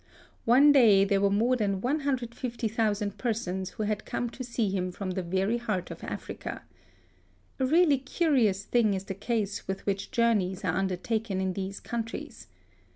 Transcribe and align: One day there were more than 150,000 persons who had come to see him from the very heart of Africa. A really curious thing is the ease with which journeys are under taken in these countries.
One 0.45 0.71
day 0.71 1.03
there 1.05 1.21
were 1.21 1.29
more 1.29 1.55
than 1.55 1.79
150,000 1.79 3.19
persons 3.19 3.69
who 3.69 3.83
had 3.83 4.03
come 4.03 4.31
to 4.31 4.43
see 4.43 4.71
him 4.71 4.91
from 4.91 5.11
the 5.11 5.21
very 5.21 5.59
heart 5.59 5.91
of 5.91 6.03
Africa. 6.03 6.63
A 7.59 7.67
really 7.67 7.99
curious 7.99 8.63
thing 8.63 8.95
is 8.95 9.03
the 9.05 9.31
ease 9.31 9.67
with 9.67 9.85
which 9.85 10.09
journeys 10.09 10.65
are 10.65 10.73
under 10.75 10.95
taken 10.97 11.39
in 11.39 11.53
these 11.53 11.79
countries. 11.79 12.47